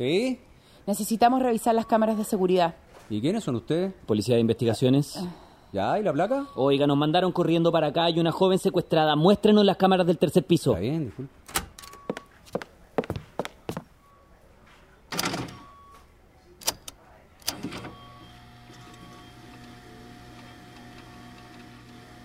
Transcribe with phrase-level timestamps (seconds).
[0.00, 0.40] ¿Sí?
[0.86, 2.74] Necesitamos revisar las cámaras de seguridad.
[3.10, 3.92] ¿Y quiénes son ustedes?
[4.06, 5.22] Policía de Investigaciones.
[5.74, 5.98] ¿Ya?
[5.98, 6.46] ¿Y la placa?
[6.54, 8.04] Oiga, nos mandaron corriendo para acá.
[8.04, 9.14] Hay una joven secuestrada.
[9.14, 10.70] Muéstrenos las cámaras del tercer piso.
[10.70, 11.34] Está bien, disculpe.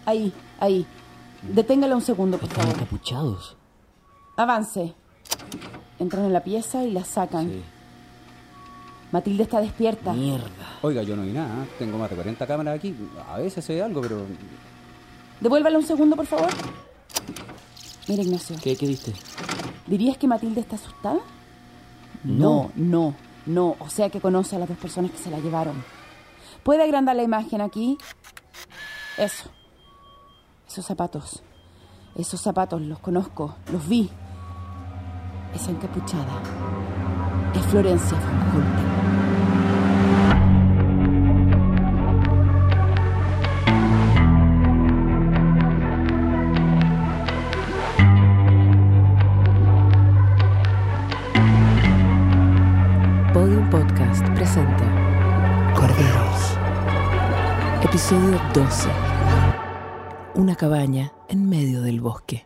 [0.06, 0.86] Ahí, ahí.
[1.42, 2.78] Deténgala un segundo, por Están favor.
[2.82, 3.58] encapuchados.
[4.38, 4.94] Avance.
[6.00, 7.50] Entran en la pieza y la sacan.
[7.50, 7.62] Sí.
[9.12, 10.14] Matilde está despierta.
[10.14, 10.50] Mierda.
[10.82, 11.66] Oiga, yo no vi nada.
[11.80, 12.96] Tengo más de 40 cámaras aquí.
[13.30, 14.26] A veces sé algo, pero...
[15.40, 16.50] Devuélvala un segundo, por favor.
[18.08, 18.58] Mira, Ignacio.
[18.62, 19.14] ¿Qué, qué viste?
[19.88, 21.20] ¿Dirías que Matilde está asustada?
[22.24, 23.76] No, no, no.
[23.80, 25.84] O sea que conoce a las dos personas que se la llevaron.
[26.64, 27.98] ¿Puede agrandar la imagen aquí?
[29.18, 29.50] Eso.
[30.68, 31.44] Esos zapatos.
[32.16, 34.10] Esos zapatos los conozco, los vi.
[35.56, 36.42] Esa encapuchada.
[37.56, 38.18] Es Florencia
[38.52, 38.96] von Hulten.
[53.34, 54.86] Podium Podcast presenta
[55.74, 56.58] Corderos.
[57.82, 58.90] Episodio 12.
[60.36, 62.46] Una cabaña en medio del bosque.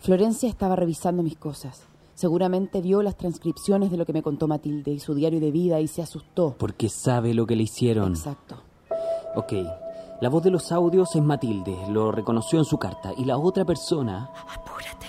[0.00, 1.82] Florencia estaba revisando mis cosas.
[2.14, 5.80] Seguramente vio las transcripciones de lo que me contó Matilde y su diario de vida
[5.80, 6.54] y se asustó.
[6.58, 8.12] Porque sabe lo que le hicieron.
[8.12, 8.56] Exacto.
[9.34, 9.52] Ok.
[10.22, 11.76] La voz de los audios es Matilde.
[11.90, 13.12] Lo reconoció en su carta.
[13.18, 15.06] Y la otra persona, Apúrate,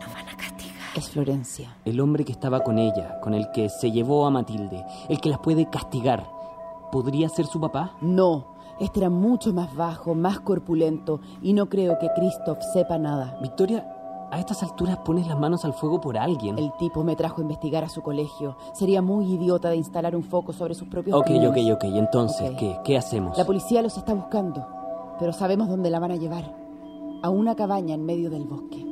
[0.00, 0.76] nos van a castigar.
[0.96, 1.76] Es Florencia.
[1.84, 5.30] el hombre que estaba con ella, con el que se llevó a Matilde, el que
[5.30, 6.24] las puede castigar,
[6.92, 7.96] ¿podría ser su papá?
[8.00, 13.36] No, este era mucho más bajo, más corpulento y no creo que Christoph sepa nada.
[13.42, 13.84] Victoria,
[14.34, 16.58] a estas alturas pones las manos al fuego por alguien.
[16.58, 18.56] El tipo me trajo a investigar a su colegio.
[18.72, 21.50] Sería muy idiota de instalar un foco sobre sus propios Ok, crímenes.
[21.70, 21.84] ok, ok.
[21.84, 22.50] Entonces.
[22.58, 22.76] ¿qué?
[22.84, 23.36] ¿Qué hacemos?
[23.38, 24.66] La policía los está buscando,
[25.18, 26.54] pero sabemos dónde la van a llevar.
[27.22, 28.84] A una cabaña en medio del bosque.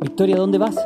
[0.00, 0.76] Victoria, ¿dónde vas?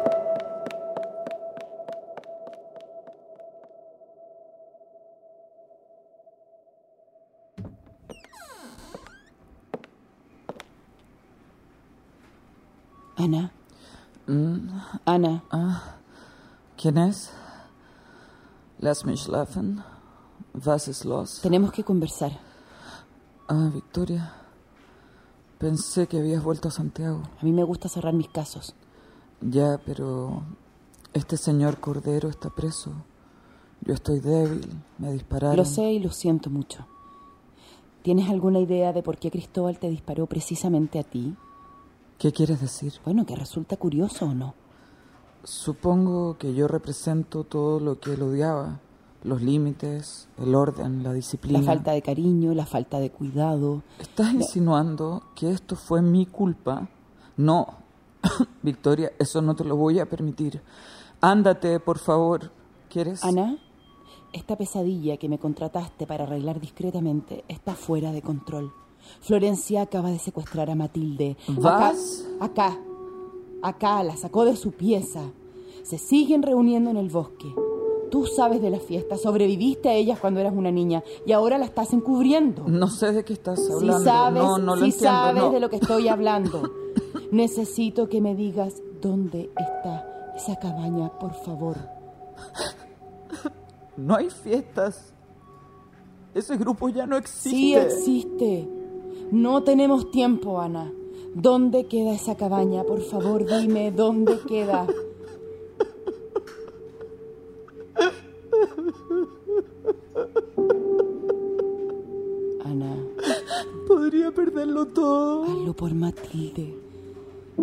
[13.16, 13.50] Ana.
[14.26, 14.68] Mm,
[15.04, 15.42] Ana,
[16.76, 17.30] ¿Quién es?
[18.78, 19.82] Lass mich schlafen.
[20.64, 21.40] Was ist los?
[21.40, 22.32] tenemos que conversar.
[23.48, 24.32] Ah, Victoria.
[25.58, 27.22] Pensé que habías vuelto a Santiago.
[27.40, 28.74] A mí me gusta cerrar mis casos.
[29.40, 30.42] Ya, pero
[31.12, 32.92] este señor Cordero está preso.
[33.82, 34.82] Yo estoy débil.
[34.98, 35.56] Me dispararon.
[35.56, 36.86] Lo sé y lo siento mucho.
[38.02, 41.34] ¿Tienes alguna idea de por qué Cristóbal te disparó precisamente a ti?
[42.18, 42.94] ¿Qué quieres decir?
[43.04, 44.54] Bueno, que resulta curioso o no.
[45.42, 48.80] Supongo que yo represento todo lo que él odiaba.
[49.22, 51.60] Los límites, el orden, la disciplina.
[51.60, 53.82] La falta de cariño, la falta de cuidado.
[53.98, 56.88] ¿Estás insinuando que esto fue mi culpa?
[57.36, 57.66] No.
[58.62, 60.62] Victoria, eso no te lo voy a permitir.
[61.20, 62.52] Ándate, por favor.
[62.90, 63.24] ¿Quieres?
[63.24, 63.58] Ana,
[64.32, 68.72] esta pesadilla que me contrataste para arreglar discretamente está fuera de control.
[69.20, 71.36] Florencia acaba de secuestrar a Matilde.
[71.48, 72.26] ¿Vas?
[72.40, 72.78] Acá, acá,
[73.62, 75.22] acá, la sacó de su pieza.
[75.82, 77.52] Se siguen reuniendo en el bosque.
[78.10, 81.64] Tú sabes de la fiesta, sobreviviste a ellas cuando eras una niña y ahora la
[81.64, 82.62] estás encubriendo.
[82.68, 84.04] No sé de qué estás Si hablando.
[84.04, 85.08] sabes, no, no lo si entiendo.
[85.18, 85.50] sabes no.
[85.50, 86.62] de lo que estoy hablando.
[87.32, 91.76] Necesito que me digas dónde está esa cabaña, por favor.
[93.96, 95.12] No hay fiestas.
[96.34, 97.50] Ese grupo ya no existe.
[97.50, 98.68] Sí existe.
[99.34, 100.92] No tenemos tiempo, Ana.
[101.34, 102.84] ¿Dónde queda esa cabaña?
[102.84, 104.86] Por favor, dime dónde queda.
[112.64, 112.96] Ana,
[113.86, 115.44] Podría perderlo todo.
[115.44, 116.74] hazlo por Matilde.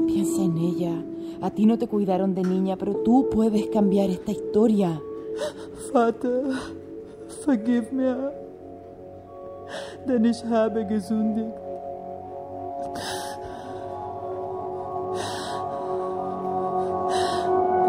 [0.07, 1.03] Piensa en ella.
[1.41, 5.01] A ti no te cuidaron de niña, pero tú puedes cambiar esta historia.
[5.93, 6.43] Vater,
[7.47, 8.15] vergib mir,
[10.07, 11.55] denn ich habe gesündigt.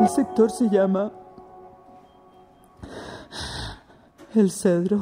[0.01, 1.13] El sector se llama
[4.35, 5.01] El Cedro.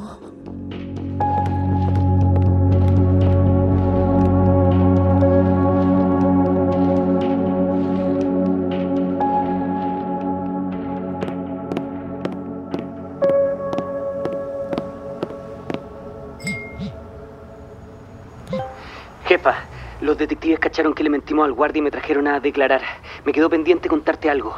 [20.01, 22.81] Los detectives cacharon que le mentimos al guardia y me trajeron a declarar.
[23.23, 24.55] Me quedó pendiente contarte algo.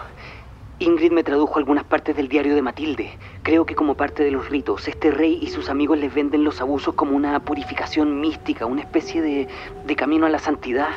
[0.79, 3.17] Ingrid me tradujo algunas partes del diario de Matilde.
[3.43, 6.61] Creo que como parte de los ritos, este rey y sus amigos les venden los
[6.61, 9.47] abusos como una purificación mística, una especie de,
[9.85, 10.89] de camino a la santidad.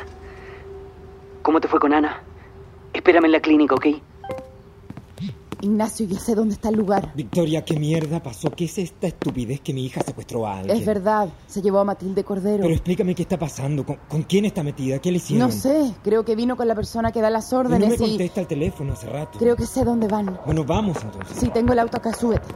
[1.41, 2.21] ¿Cómo te fue con Ana?
[2.93, 3.87] Espérame en la clínica, ¿ok?
[5.67, 7.13] Ignacio, ya sé dónde está el lugar.
[7.15, 8.49] Victoria, ¿qué mierda pasó?
[8.51, 10.77] ¿Qué es esta estupidez que mi hija secuestró a alguien?
[10.77, 12.63] Es verdad, se llevó a Matilde Cordero.
[12.63, 13.85] Pero explícame qué está pasando.
[13.85, 14.99] ¿Con, con quién está metida?
[14.99, 15.47] ¿Qué le hicieron?
[15.47, 18.09] No sé, creo que vino con la persona que da las órdenes No me y...
[18.09, 19.39] contesta el teléfono hace rato.
[19.39, 20.39] Creo que sé dónde van.
[20.45, 21.37] Bueno, vamos entonces.
[21.37, 22.47] Sí, tengo el auto acá, súbete.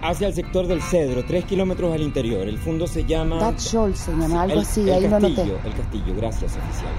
[0.00, 2.46] Hacia el sector del Cedro, tres kilómetros al interior.
[2.46, 3.42] El fondo se llama...
[3.50, 5.68] Dutch Shoal se llama, algo el, así, el ahí lo castillo, noté.
[5.68, 6.92] El castillo, gracias, oficial.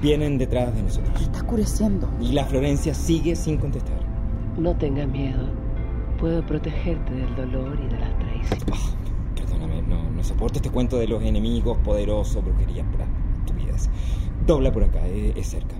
[0.00, 1.20] Vienen detrás de nosotros.
[1.20, 2.08] Está oscureciendo.
[2.20, 3.98] Y la Florencia sigue sin contestar.
[4.56, 5.46] No tengas miedo.
[6.18, 8.64] Puedo protegerte del dolor y de las traiciones.
[8.72, 8.94] Ah,
[9.34, 13.06] perdóname, no, no soporto este cuento de los enemigos poderosos, brujería, pura
[13.40, 13.90] estupidez.
[14.46, 15.74] Dobla por acá, eh, es cerca.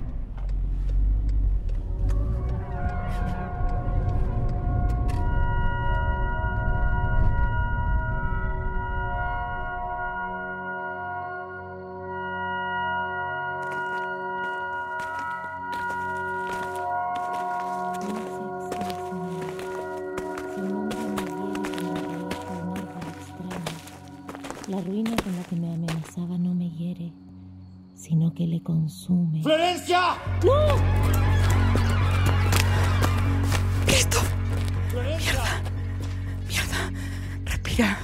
[24.77, 27.11] La ruina con la que me amenazaba no me hiere,
[27.95, 29.43] sino que le consume.
[29.43, 30.01] ¡Florencia!
[36.47, 36.93] Mierda.
[37.47, 37.99] Respira.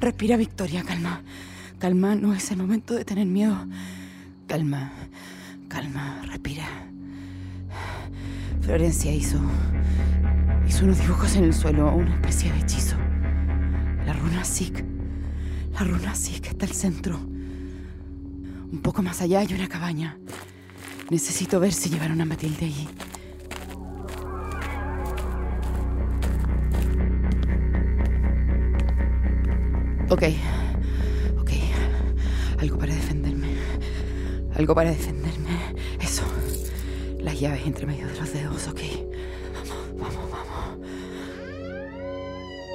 [0.00, 0.82] Respira, Victoria.
[0.82, 1.20] Calma.
[1.78, 2.14] Calma.
[2.14, 3.58] No es el momento de tener miedo.
[4.46, 4.92] Calma.
[5.68, 6.22] Calma.
[6.26, 6.64] Respira.
[8.62, 9.38] Florencia hizo.
[10.66, 12.96] Hizo unos dibujos en el suelo, una especie de hechizo.
[14.06, 14.93] La runa Sik.
[15.74, 17.18] La runa Sik está al centro.
[17.18, 20.16] Un poco más allá hay una cabaña.
[21.10, 22.88] Necesito ver si llevaron a Matilde allí.
[30.10, 30.22] Ok,
[31.38, 31.50] ok.
[32.60, 33.48] Algo para defenderme.
[34.56, 35.74] Algo para defenderme.
[36.00, 36.22] Eso.
[37.18, 38.80] Las llaves entre medio de los dedos, ok.
[39.54, 40.78] Vamos, vamos, vamos.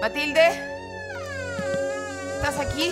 [0.02, 0.79] Matilde.
[2.40, 2.90] ¿Estás aquí?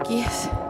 [0.00, 0.65] Aquí es.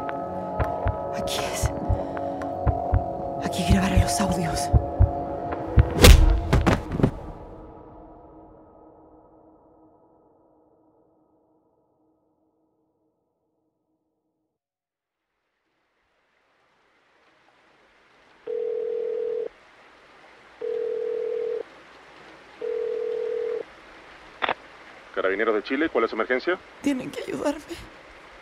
[25.16, 26.58] Carabineros de Chile, ¿cuál es su emergencia?
[26.82, 27.62] Tienen que ayudarme.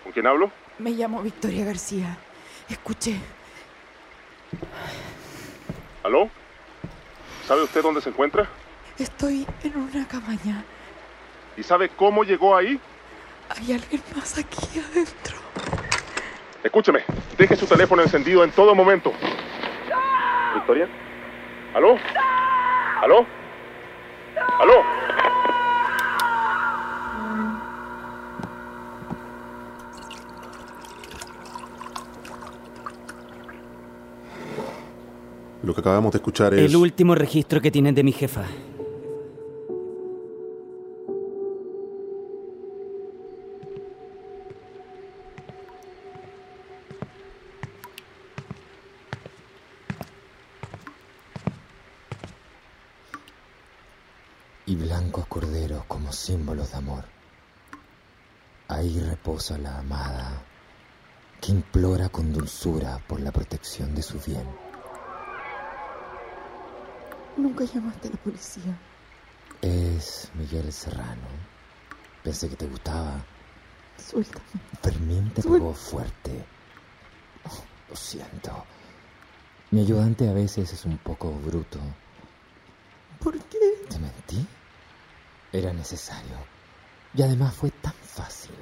[0.02, 0.50] ¿Con quién hablo?
[0.80, 2.18] Me llamo Victoria García.
[2.68, 3.14] Escuché.
[6.02, 6.28] ¿Aló?
[7.46, 8.48] ¿Sabe usted dónde se encuentra?
[8.98, 10.64] Estoy en una cabaña.
[11.56, 12.80] ¿Y sabe cómo llegó ahí?
[13.50, 15.36] Hay alguien más aquí adentro.
[16.64, 17.04] Escúcheme,
[17.38, 19.12] deje su teléfono encendido en todo momento.
[20.56, 20.88] ¿Victoria?
[21.72, 21.96] ¿Aló?
[23.00, 23.24] ¿Aló?
[24.58, 24.93] ¿Aló?
[35.64, 36.60] Lo que acabamos de escuchar es...
[36.60, 38.44] El último registro que tienen de mi jefa.
[54.66, 57.04] y blancos corderos como símbolos de amor.
[58.68, 60.42] Ahí reposa la amada
[61.40, 64.73] que implora con dulzura por la protección de su bien.
[67.36, 68.78] Nunca llamaste a la policía.
[69.60, 71.26] Es Miguel Serrano.
[72.22, 73.24] Pensé que te gustaba.
[73.98, 74.44] Suéltame.
[74.82, 76.44] Fermín te Suel- pegó fuerte.
[77.44, 78.64] Oh, lo siento.
[79.70, 81.78] Mi ayudante a veces es un poco bruto.
[83.20, 83.58] ¿Por qué?
[83.88, 84.46] ¿Te mentí?
[85.52, 86.36] Era necesario.
[87.14, 88.54] Y además fue tan fácil.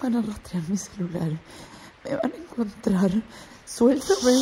[0.00, 1.30] Van a rastrear mi celular.
[2.04, 3.10] Me van a encontrar.
[3.66, 4.32] Suéltame.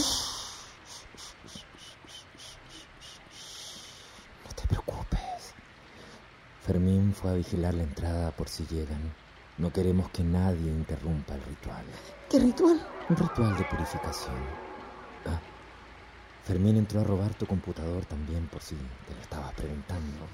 [4.44, 5.54] No te preocupes.
[6.70, 9.12] Fermín fue a vigilar la entrada por si llegan.
[9.58, 11.84] No queremos que nadie interrumpa el ritual.
[12.30, 12.80] ¿Qué ritual?
[13.08, 14.36] Un ritual de purificación.
[15.26, 15.40] Ah,
[16.44, 20.28] Fermín entró a robar tu computador también, por si te lo estabas preguntando.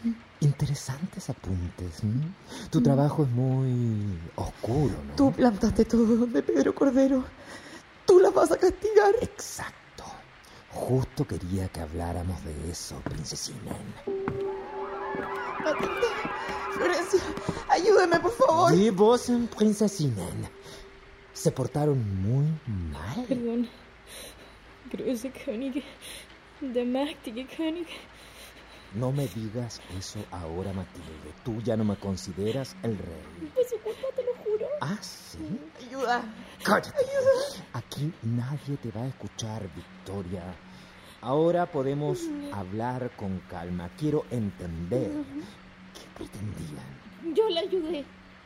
[0.40, 2.02] Interesantes apuntes.
[2.02, 2.32] ¿m?
[2.70, 5.16] Tu trabajo es muy oscuro, ¿no?
[5.16, 7.24] Tú plantaste todo donde Pedro Cordero.
[8.06, 9.16] Tú las vas a castigar.
[9.20, 10.04] Exacto.
[10.70, 13.76] Justo quería que habláramos de eso, princesina.
[15.64, 16.06] Matilde,
[16.72, 17.20] Florencia,
[17.68, 18.74] ayúdame, por favor.
[18.74, 20.26] Y vos, princesina.
[21.32, 22.46] Se portaron muy
[22.92, 23.24] mal.
[23.26, 23.68] Perdón.
[24.90, 25.82] Größe König.
[26.60, 27.88] Der mächtige König.
[28.94, 31.32] No me digas eso ahora, Matilde.
[31.44, 33.50] Tú ya no me consideras el rey.
[33.52, 34.66] Fue su culpa, te lo juro.
[34.80, 35.38] ¿Ah, sí?
[35.84, 36.22] Ayuda.
[36.62, 37.04] Cállate.
[37.72, 40.42] Aquí nadie te va a escuchar, Victoria.
[41.24, 43.88] Ahora podemos hablar con calma.
[43.98, 45.10] Quiero entender
[45.94, 47.34] qué pretendían.
[47.34, 48.04] Yo la ayudé.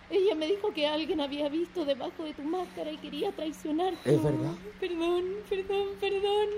[0.09, 4.15] Ella me dijo que alguien había visto debajo de tu máscara y quería traicionarte.
[4.15, 4.53] ¿Es verdad?
[4.79, 6.49] Perdón, perdón, perdón.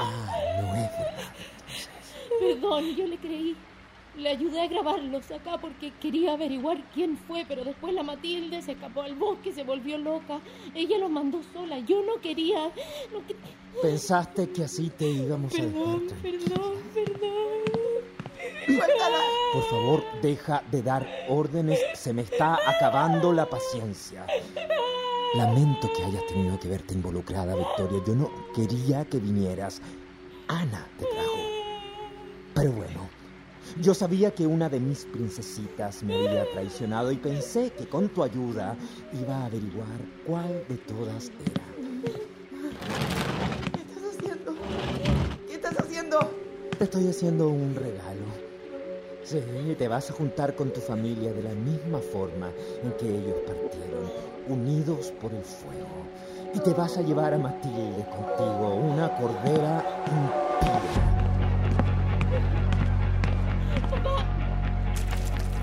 [0.00, 1.34] Ah, no es verdad.
[2.38, 3.56] Perdón, yo le creí.
[4.16, 8.72] Le ayudé a grabarlos acá porque quería averiguar quién fue, pero después la Matilde se
[8.72, 10.40] escapó al bosque, se volvió loca.
[10.74, 11.78] Ella los mandó sola.
[11.78, 12.66] Yo no quería.
[13.12, 13.36] no que-
[13.80, 15.98] Pensaste que así te íbamos a tranquila.
[16.22, 17.30] perdón, perdón.
[19.52, 21.80] Por favor, deja de dar órdenes.
[21.94, 24.26] Se me está acabando la paciencia.
[25.34, 28.00] Lamento que hayas tenido que verte involucrada, Victoria.
[28.06, 29.80] Yo no quería que vinieras.
[30.48, 31.38] Ana te trajo.
[32.54, 33.08] Pero bueno,
[33.80, 38.22] yo sabía que una de mis princesitas me había traicionado y pensé que con tu
[38.22, 38.76] ayuda
[39.12, 41.64] iba a averiguar cuál de todas era.
[43.72, 44.54] ¿Qué estás haciendo?
[45.46, 46.18] ¿Qué estás haciendo?
[46.78, 48.50] Te estoy haciendo un regalo.
[49.24, 49.40] Sí,
[49.78, 52.50] te vas a juntar con tu familia de la misma forma
[52.82, 54.10] en que ellos partieron,
[54.48, 55.86] unidos por el fuego.
[56.52, 61.09] Y te vas a llevar a Matilde contigo, una cordera impía.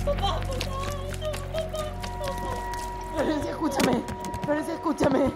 [0.07, 0.55] Papá, papá,
[1.43, 2.57] papá.
[3.13, 4.03] Florencia, escúchame.
[4.45, 5.33] Florencia, escúchame.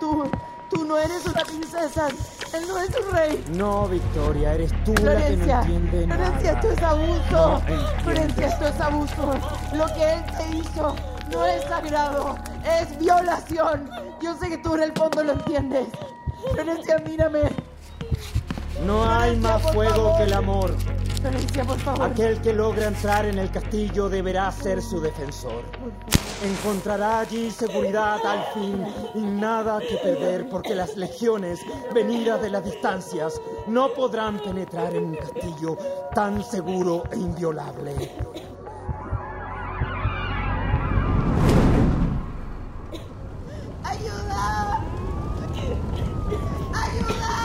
[0.00, 0.24] Tú,
[0.70, 2.08] tú no eres una princesa.
[2.54, 3.44] Él no es un rey.
[3.52, 6.24] No, Victoria, eres tú la que no Florencia, entiende nada.
[6.24, 7.62] Florencia, esto es abuso.
[7.68, 8.02] No.
[8.02, 9.34] Florencia, esto es abuso.
[9.74, 10.96] Lo que él te hizo
[11.30, 12.36] no es sagrado,
[12.80, 13.90] es violación.
[14.22, 15.88] Yo sé que tú en el fondo lo entiendes.
[16.52, 17.40] Florencia, mírame.
[18.84, 20.74] No hay más fuego que el amor.
[21.20, 22.10] Florencia, por favor.
[22.10, 25.62] Aquel que logra entrar en el castillo deberá ser su defensor.
[26.44, 31.60] Encontrará allí seguridad al fin y nada que perder porque las legiones
[31.94, 35.78] venidas de las distancias no podrán penetrar en un castillo
[36.14, 38.10] tan seguro e inviolable.
[43.82, 44.84] ¡Ayuda!
[46.74, 47.44] ¡Ayuda!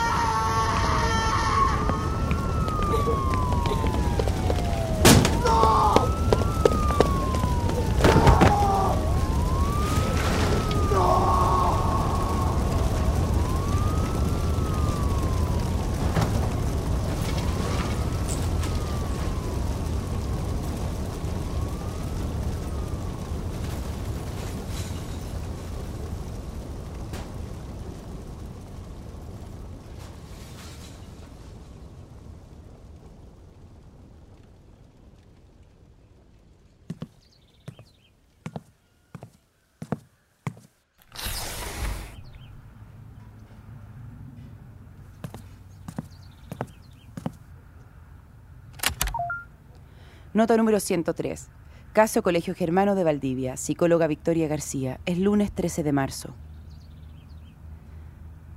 [50.32, 51.48] Nota número 103.
[51.92, 53.56] Caso Colegio Germano de Valdivia.
[53.56, 55.00] Psicóloga Victoria García.
[55.04, 56.36] Es lunes 13 de marzo.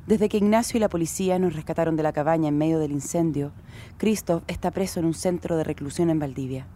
[0.05, 3.53] Desde que Ignacio y la policía nos rescataron de la cabaña en medio del incendio,
[3.97, 6.67] Christoph está preso en un centro de reclusión en Valdivia,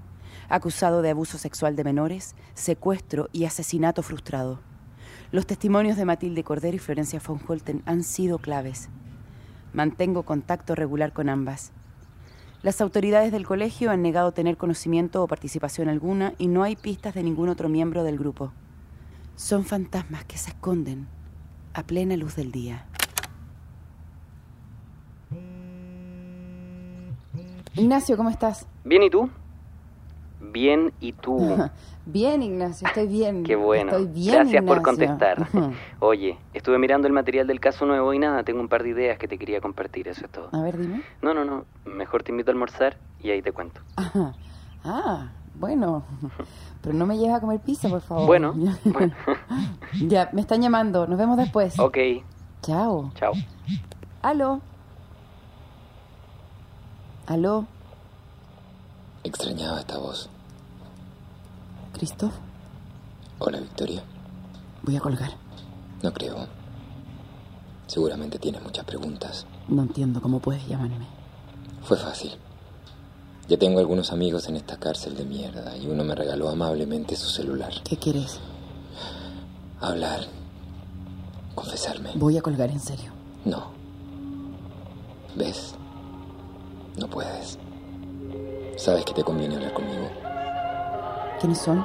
[0.49, 4.61] acusado de abuso sexual de menores, secuestro y asesinato frustrado.
[5.31, 8.89] Los testimonios de Matilde Cordero y Florencia von Holten han sido claves.
[9.73, 11.71] Mantengo contacto regular con ambas.
[12.63, 17.13] Las autoridades del colegio han negado tener conocimiento o participación alguna y no hay pistas
[17.13, 18.51] de ningún otro miembro del grupo.
[19.35, 21.07] Son fantasmas que se esconden
[21.73, 22.87] a plena luz del día.
[27.75, 28.65] Ignacio, ¿cómo estás?
[28.83, 29.29] Bien, ¿y tú?
[30.39, 31.57] Bien, ¿y tú?
[32.05, 33.43] Bien, Ignacio, estoy bien.
[33.43, 33.91] Qué bueno.
[33.91, 35.45] Estoy bien, Gracias por contestar.
[35.99, 39.17] Oye, estuve mirando el material del caso nuevo y nada, tengo un par de ideas
[39.17, 40.47] que te quería compartir, eso es todo.
[40.53, 41.01] A ver, dime.
[41.21, 43.81] No, no, no, mejor te invito a almorzar y ahí te cuento.
[43.95, 44.33] Ajá.
[44.89, 46.05] Ah, Bueno,
[46.81, 48.25] pero no me lleves a comer pizza, por favor.
[48.25, 48.55] Bueno,
[50.07, 51.07] ya, me están llamando.
[51.07, 51.77] Nos vemos después.
[51.77, 51.97] Ok.
[52.61, 53.11] Chao.
[53.15, 53.33] Chao.
[54.21, 54.61] Aló.
[57.25, 57.65] Aló,
[59.27, 60.29] Extrañaba esta voz.
[61.91, 62.33] Christoph.
[63.39, 64.01] Hola, Victoria.
[64.83, 65.31] Voy a colgar.
[66.01, 66.47] No creo.
[67.87, 69.45] Seguramente tienes muchas preguntas.
[69.67, 71.05] No entiendo cómo puedes llamarme.
[71.83, 72.31] Fue fácil.
[73.49, 77.29] Ya tengo algunos amigos en esta cárcel de mierda y uno me regaló amablemente su
[77.29, 77.73] celular.
[77.83, 78.39] ¿Qué quieres?
[79.81, 80.21] Hablar.
[81.53, 82.11] Confesarme.
[82.15, 83.11] Voy a colgar en serio.
[83.43, 83.71] No.
[85.35, 85.75] ¿Ves?
[86.97, 87.59] No puedes.
[88.77, 90.07] Sabes que te conviene hablar conmigo.
[91.39, 91.83] ¿Quiénes son?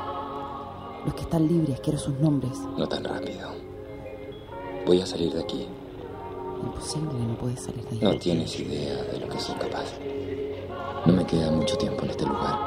[1.07, 2.53] Los que están libres, quiero sus nombres.
[2.77, 3.49] No tan rápido.
[4.85, 5.67] Voy a salir de aquí.
[6.63, 7.99] Imposible, no puedes salir de ahí.
[8.03, 9.87] No tienes idea de lo que soy capaz.
[11.07, 12.59] No me queda mucho tiempo en este lugar.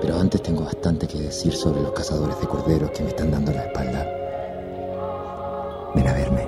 [0.00, 3.50] Pero antes tengo bastante que decir sobre los cazadores de corderos que me están dando
[3.50, 4.06] la espalda.
[5.92, 6.47] Ven a verme.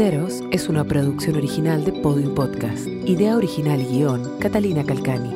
[0.00, 2.86] Es una producción original de Podium Podcast.
[2.86, 5.30] Idea original y guion, Catalina Calcani.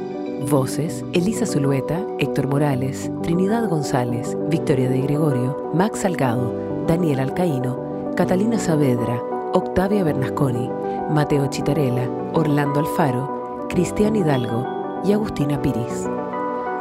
[0.49, 6.55] Voces, Elisa Zulueta, Héctor Morales, Trinidad González, Victoria de Gregorio, Max Salgado,
[6.89, 9.21] Daniel Alcaíno, Catalina Saavedra,
[9.53, 10.71] Octavia Bernasconi,
[11.11, 16.09] Mateo Chitarela, Orlando Alfaro, Cristian Hidalgo y Agustina Piris.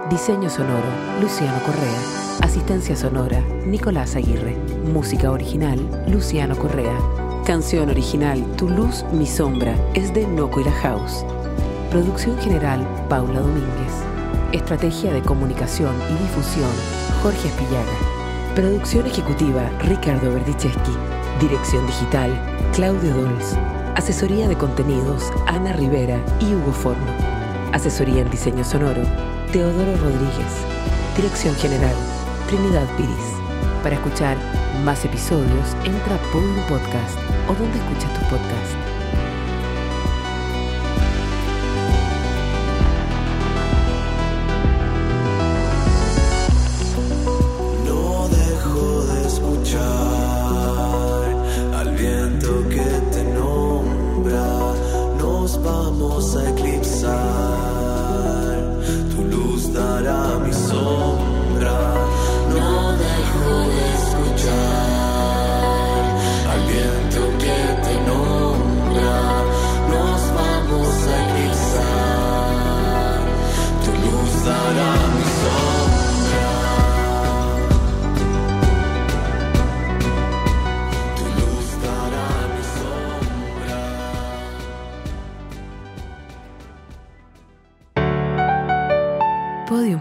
[0.10, 0.88] Diseño sonoro,
[1.22, 2.00] Luciano Correa.
[2.44, 4.56] Asistencia sonora, Nicolás Aguirre.
[4.86, 7.23] Música original, Luciano Correa.
[7.46, 11.26] Canción original Tu luz, mi sombra es de Noco y la House.
[11.92, 13.92] Producción general Paula Domínguez.
[14.54, 16.70] Estrategia de comunicación y difusión
[17.22, 18.56] Jorge Espillaga.
[18.56, 20.94] Producción ejecutiva Ricardo Berdicheschi.
[21.42, 22.32] Dirección digital
[22.74, 23.58] Claudio Dols.
[23.96, 27.12] Asesoría de contenidos Ana Rivera y Hugo Forno.
[27.74, 29.02] Asesoría en diseño sonoro
[29.52, 30.64] Teodoro Rodríguez.
[31.18, 31.96] Dirección general
[32.48, 33.36] Trinidad Piris.
[33.84, 34.38] Para escuchar
[34.84, 38.93] más episodios, entra a Podium Podcast o donde escuchas tus podcasts.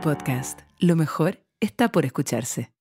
[0.02, 0.62] Podcast.
[0.80, 2.72] Lo mejor está por escucharse.